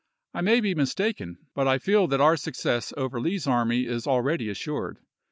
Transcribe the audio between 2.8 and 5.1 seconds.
over Lee's army is al ready assured.